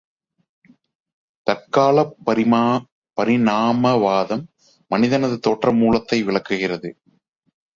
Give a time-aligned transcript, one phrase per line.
[1.47, 2.15] தற்காலப்
[3.17, 4.43] பரிணாமவாதம்
[4.91, 6.89] மனிதனது தோற்ற மூலத்தை விளக்குகிறது.